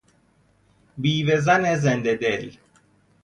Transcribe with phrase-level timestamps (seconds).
[0.97, 2.51] بیوه زن زنده دل